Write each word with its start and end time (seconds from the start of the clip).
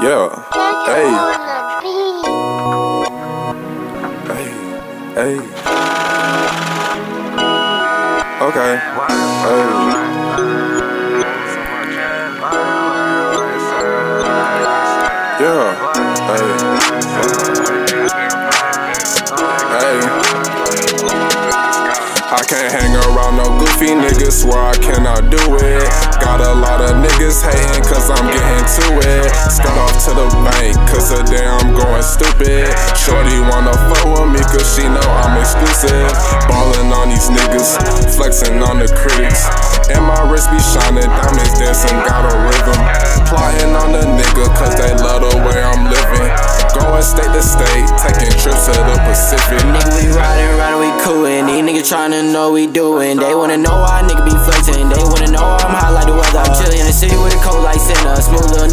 Yeah. 0.00 0.30
Hey. 0.86 1.10
Hey. 4.28 4.46
Hey. 5.14 5.38
Okay. 8.46 8.78
Hey. 9.42 9.64
Yeah. 15.40 15.74
Hey. 16.28 16.58
I 22.30 22.42
can't 22.46 22.70
hang 22.70 22.94
around 22.94 23.36
no 23.36 23.58
goofy 23.58 23.98
niggas, 23.98 24.42
swear 24.42 24.58
I 24.58 24.74
cannot 24.74 25.28
do 25.28 25.56
it. 25.56 25.82
Got 26.20 26.40
a 26.40 26.54
lot 26.54 26.80
of 26.82 26.90
niggas 27.04 27.42
hating 27.42 27.82
cause 27.82 28.10
I'm 28.10 28.26
getting 28.26 28.64
to 28.78 29.08
it. 29.08 29.87
I'm 31.46 31.74
going 31.76 32.02
stupid. 32.02 32.66
Shorty 32.96 33.38
wanna 33.46 33.74
fuck 33.86 34.04
with 34.08 34.32
me 34.32 34.40
cause 34.42 34.66
she 34.74 34.88
know 34.88 35.04
I'm 35.22 35.38
exclusive. 35.38 36.10
Ballin' 36.48 36.90
on 36.90 37.10
these 37.10 37.28
niggas, 37.30 37.78
flexing 38.16 38.62
on 38.62 38.78
the 38.80 38.88
critics. 38.90 39.46
And 39.92 40.04
my 40.04 40.20
wrist 40.26 40.50
be 40.50 40.58
shining, 40.58 41.06
diamonds 41.06 41.54
dancing, 41.58 41.96
got 42.04 42.26
a 42.26 42.34
rhythm. 42.42 42.80
Plotting 43.28 43.74
on 43.76 43.92
the 43.92 44.04
nigga 44.04 44.48
cause 44.56 44.74
they 44.76 44.92
love 44.98 45.22
the 45.22 45.36
way 45.44 45.60
I'm 45.60 45.86
living. 45.86 46.28
Going 46.76 47.02
state 47.02 47.32
to 47.32 47.42
state, 47.42 47.86
taking 48.00 48.32
trips 48.40 48.66
to 48.66 48.76
the 48.76 48.96
Pacific. 49.04 49.60
Nigga, 49.68 49.90
we 49.96 50.08
riding, 50.16 50.52
riding, 50.56 50.80
we 50.80 50.90
coolin'. 51.04 51.46
These 51.46 51.64
niggas 51.64 51.88
tryna 51.92 52.32
know 52.32 52.52
we 52.52 52.66
doing. 52.66 53.18
They 53.18 53.34
wanna 53.34 53.56
know 53.56 53.84
why 53.84 54.02
nigga 54.04 54.24
be 54.24 54.36
flexing. 54.44 54.88
They 54.88 55.02
wanna 55.04 55.30
know 55.30 55.56
I'm 55.60 55.74
hot 55.76 55.92
like 55.92 56.06
the 56.06 56.16
weather. 56.16 56.38
I'm 56.38 56.52
chillin' 56.56 56.80
in 56.80 56.86
the 56.86 56.92
city 56.92 57.16
with 57.16 57.34
a 57.34 57.40
cold 57.44 57.64
like 57.64 57.80
Santa. 57.80 58.20
Smooth 58.20 58.67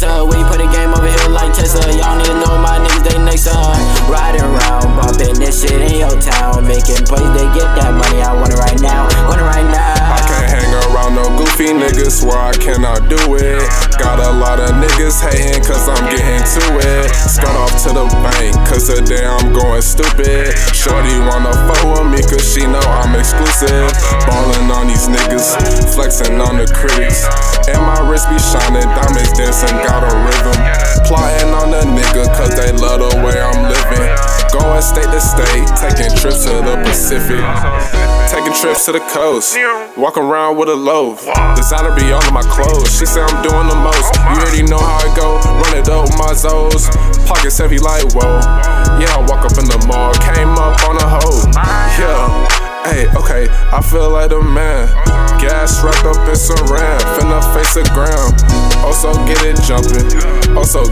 you 0.00 0.08
a. 0.08 0.24
We 0.24 0.40
put 0.48 0.60
a 0.60 0.68
game 0.72 0.88
over 0.94 1.04
here 1.04 1.28
like 1.28 1.52
Tesla. 1.52 1.84
Y'all 1.92 2.16
niggas 2.16 2.40
know 2.40 2.56
my 2.56 2.80
niggas, 2.80 3.04
they 3.04 3.18
next 3.20 3.46
up. 3.46 3.76
Riding 4.08 4.40
around, 4.40 4.88
bumping 4.96 5.36
this 5.36 5.60
shit 5.60 5.80
in 5.92 6.00
your 6.00 6.16
town. 6.20 6.64
Making 6.64 7.04
plays, 7.04 7.28
they 7.36 7.44
get 7.52 7.68
that 7.76 7.92
money. 7.92 8.22
I 8.22 8.32
want 8.32 8.52
it 8.52 8.56
right 8.56 8.80
now, 8.80 9.04
want 9.28 9.40
it 9.40 9.44
right 9.44 9.68
now. 9.68 10.16
I 10.16 10.20
can't 10.24 10.48
hang 10.48 10.72
around 10.88 11.14
no 11.14 11.28
goofy 11.36 11.76
niggas, 11.76 12.24
swear 12.24 12.38
I 12.38 12.52
cannot 12.56 13.08
do 13.08 13.36
it. 13.36 13.60
Got 13.98 14.18
a 14.20 14.32
lot 14.32 14.60
of 14.60 14.61
niggas 15.02 15.18
hating 15.18 15.62
cause 15.64 15.88
I'm 15.88 16.04
getting 16.06 16.46
to 16.46 16.64
it. 16.78 17.10
Skirt 17.10 17.56
off 17.58 17.74
to 17.82 17.90
the 17.90 18.06
bank 18.22 18.54
cause 18.68 18.86
today 18.86 19.26
I'm 19.26 19.52
going 19.52 19.82
stupid. 19.82 20.54
Shorty 20.74 21.18
wanna 21.26 21.50
fuck 21.66 21.82
with 21.90 22.06
me 22.06 22.22
cause 22.22 22.44
she 22.46 22.62
know 22.66 22.82
I'm 23.02 23.18
exclusive. 23.18 23.90
Ballin' 24.30 24.70
on 24.70 24.86
these 24.86 25.08
niggas, 25.08 25.58
flexing 25.94 26.40
on 26.40 26.58
the 26.58 26.66
critics. 26.70 27.26
And 27.66 27.82
my 27.82 27.98
wrist 28.06 28.30
be 28.30 28.38
shining, 28.38 28.86
diamonds 28.94 29.32
dancing, 29.34 29.74
got 29.82 30.06
a 30.06 30.12
rhythm. 30.22 30.58
Plotting 31.06 31.50
on 31.50 31.70
the 31.74 31.82
nigga 31.82 32.30
cause 32.38 32.54
they 32.54 32.70
love 32.70 33.02
the 33.02 33.10
way 33.26 33.34
I'm 33.42 33.66
living. 33.66 34.06
Going 34.54 34.82
state 34.82 35.10
to 35.10 35.20
state, 35.20 35.66
taking 35.82 36.14
trips 36.14 36.44
to 36.44 36.62
the 36.62 36.78
Pacific. 36.86 38.01
Taking 38.42 38.58
trips 38.58 38.86
to 38.86 38.92
the 38.92 38.98
coast, 39.14 39.54
walk 39.96 40.18
around 40.18 40.58
with 40.58 40.68
a 40.68 40.74
loaf. 40.74 41.22
Designer 41.54 41.94
be 41.94 42.10
all 42.10 42.18
of 42.18 42.34
my 42.34 42.42
clothes. 42.42 42.90
She 42.90 43.06
say 43.06 43.22
I'm 43.22 43.38
doing 43.38 43.70
the 43.70 43.78
most. 43.78 44.10
You 44.18 44.34
already 44.34 44.66
know 44.66 44.82
how 44.82 44.98
it 44.98 45.14
go. 45.14 45.38
Run 45.62 45.78
it 45.78 45.86
up 45.86 46.10
my 46.18 46.34
Zoes. 46.34 46.90
Pockets 47.22 47.58
heavy 47.58 47.78
like 47.78 48.02
whoa. 48.18 48.42
Yeah, 48.98 49.14
I 49.14 49.22
walk 49.30 49.46
up 49.46 49.54
in 49.62 49.70
the 49.70 49.78
mall, 49.86 50.10
came 50.34 50.58
up 50.58 50.74
on 50.90 50.98
a 50.98 51.06
hoe. 51.06 51.46
Yeah. 52.02 52.26
Hey, 52.82 53.06
okay, 53.14 53.46
I 53.70 53.78
feel 53.78 54.10
like 54.10 54.30
the 54.30 54.42
man. 54.42 54.90
Gas 55.38 55.78
wrapped 55.86 56.02
up 56.02 56.18
in 56.26 56.34
saran, 56.34 56.98
finna 57.14 57.38
face 57.54 57.78
a 57.78 57.86
gram. 57.94 58.26
Also 58.82 59.14
get 59.22 59.38
it 59.46 59.54
jumping, 59.62 60.10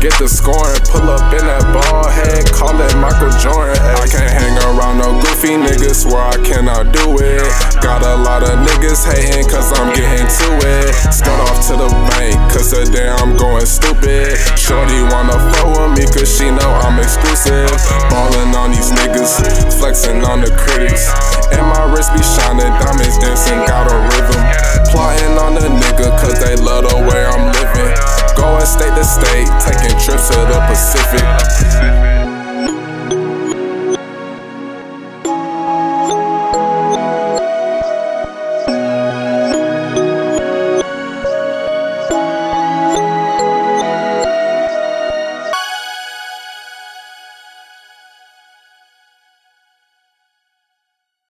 get 0.00 0.14
the 0.18 0.28
scoring. 0.28 0.80
Pull 0.90 1.06
up 1.10 1.32
in 1.34 1.44
that 1.44 1.64
ball 1.74 2.06
head, 2.08 2.46
call 2.50 2.74
it 2.76 2.94
Michael 2.98 3.32
Jordan. 3.38 3.76
I 3.76 4.06
can't 4.08 4.30
hang 4.30 4.56
around 4.72 4.98
no 4.98 5.14
goofy 5.20 5.58
niggas, 5.58 6.06
where 6.06 6.22
I 6.22 6.36
cannot 6.42 6.90
do 6.94 7.18
it. 7.20 7.44
Got 7.82 8.02
a 8.02 8.16
lot 8.22 8.42
of 8.42 8.56
niggas 8.62 9.04
hating 9.06 9.46
cause 9.50 9.70
I'm 9.76 9.92
getting 9.94 10.26
to 10.26 10.48
it. 10.64 10.94
Start 11.12 11.38
off 11.50 11.60
to 11.68 11.74
the 11.76 11.90
bank, 12.14 12.36
cause 12.52 12.72
today 12.72 13.08
I'm 13.08 13.36
going 13.36 13.66
stupid. 13.66 14.38
Shorty 14.56 15.02
wanna 15.12 15.38
fuck 15.52 15.68
with 15.76 15.92
me 15.98 16.04
cause 16.08 16.30
she 16.30 16.50
know 16.50 16.70
I'm 16.86 16.98
exclusive. 16.98 17.70
Ballin' 18.08 18.54
on 18.54 18.72
these 18.72 18.90
niggas, 18.90 19.42
flexing 19.78 20.24
on 20.24 20.40
the 20.40 20.50
critics. 20.56 21.10
And 21.52 21.62
my 21.66 21.84
wrist 21.92 22.10
be 22.14 22.22
shining, 22.22 22.72
the 28.96 29.02
state 29.02 29.46
taking 29.60 29.98
trips 30.00 30.30
to. 30.30 30.45